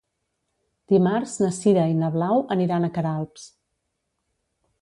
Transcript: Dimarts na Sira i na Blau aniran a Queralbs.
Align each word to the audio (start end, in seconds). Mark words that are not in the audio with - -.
Dimarts 0.93 1.35
na 1.43 1.51
Sira 1.59 1.83
i 1.93 1.99
na 1.99 2.11
Blau 2.17 2.43
aniran 2.57 2.89
a 2.89 2.93
Queralbs. 2.97 3.47